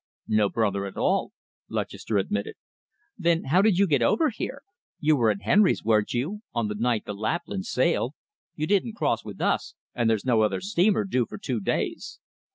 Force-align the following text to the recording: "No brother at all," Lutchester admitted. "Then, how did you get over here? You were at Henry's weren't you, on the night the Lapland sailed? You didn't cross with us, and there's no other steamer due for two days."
"No 0.27 0.49
brother 0.49 0.87
at 0.87 0.97
all," 0.97 1.31
Lutchester 1.69 2.17
admitted. 2.17 2.55
"Then, 3.19 3.43
how 3.43 3.61
did 3.61 3.77
you 3.77 3.85
get 3.85 4.01
over 4.01 4.31
here? 4.31 4.63
You 4.99 5.15
were 5.15 5.29
at 5.29 5.43
Henry's 5.43 5.83
weren't 5.83 6.11
you, 6.11 6.39
on 6.53 6.69
the 6.69 6.73
night 6.73 7.05
the 7.05 7.13
Lapland 7.13 7.67
sailed? 7.67 8.13
You 8.55 8.65
didn't 8.65 8.95
cross 8.97 9.23
with 9.23 9.39
us, 9.39 9.75
and 9.93 10.09
there's 10.09 10.25
no 10.25 10.41
other 10.41 10.59
steamer 10.59 11.03
due 11.05 11.27
for 11.27 11.37
two 11.37 11.59
days." 11.61 12.17